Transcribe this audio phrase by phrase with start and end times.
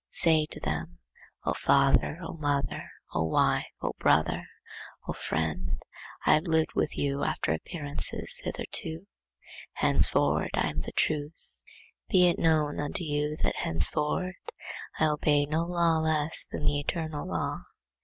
[0.09, 0.97] Say to them,
[1.45, 4.45] 'O father, O mother, O wife, O brother,
[5.07, 5.77] O friend,
[6.25, 9.05] I have lived with you after appearances hitherto.
[9.73, 11.61] Henceforward I am the truth's.
[12.09, 14.33] Be it known unto you that henceforward
[14.97, 17.59] I obey no law less than the eternal law.